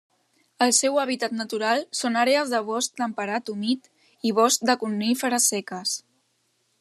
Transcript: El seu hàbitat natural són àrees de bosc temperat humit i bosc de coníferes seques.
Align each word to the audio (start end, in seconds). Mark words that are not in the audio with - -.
El 0.65 0.71
seu 0.75 0.95
hàbitat 1.01 1.35
natural 1.41 1.83
són 1.99 2.17
àrees 2.21 2.55
de 2.55 2.63
bosc 2.71 2.97
temperat 3.03 3.53
humit 3.55 3.87
i 4.31 4.35
bosc 4.39 4.65
de 4.71 4.77
coníferes 4.85 5.51
seques. 5.55 5.95